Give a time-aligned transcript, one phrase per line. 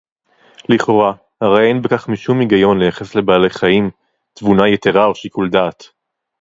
[0.69, 3.89] לִכְאוֹרָה, הֲרֵי אֵין בְּכָךְ מִשּׁוּם הִגָּיוֹן לְיַחֵס לְבַעַל־חַיִּים
[4.33, 5.83] תְּבוּנָה יְתֵרָה אוֹ שִׁקּוּל־דַּעַת.